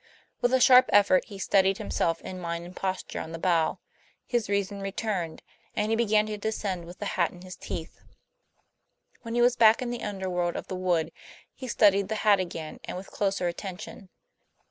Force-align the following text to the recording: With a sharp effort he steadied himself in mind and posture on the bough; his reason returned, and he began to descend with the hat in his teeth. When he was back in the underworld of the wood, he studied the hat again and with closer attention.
With 0.41 0.51
a 0.51 0.59
sharp 0.59 0.89
effort 0.91 1.25
he 1.25 1.37
steadied 1.37 1.77
himself 1.77 2.21
in 2.21 2.39
mind 2.39 2.65
and 2.65 2.75
posture 2.75 3.19
on 3.19 3.33
the 3.33 3.37
bough; 3.37 3.77
his 4.25 4.49
reason 4.49 4.81
returned, 4.81 5.43
and 5.75 5.91
he 5.91 5.95
began 5.95 6.25
to 6.25 6.39
descend 6.39 6.85
with 6.85 6.97
the 6.97 7.05
hat 7.05 7.29
in 7.29 7.43
his 7.43 7.55
teeth. 7.55 8.01
When 9.21 9.35
he 9.35 9.43
was 9.43 9.55
back 9.55 9.79
in 9.79 9.91
the 9.91 10.01
underworld 10.03 10.55
of 10.55 10.65
the 10.69 10.75
wood, 10.75 11.11
he 11.53 11.67
studied 11.67 12.07
the 12.07 12.15
hat 12.25 12.39
again 12.39 12.79
and 12.83 12.97
with 12.97 13.11
closer 13.11 13.47
attention. 13.47 14.09